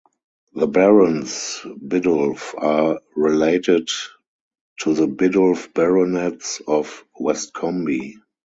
[0.55, 3.91] The Barons Biddulph are related
[4.79, 8.15] to the Biddulph baronets of Westcombe.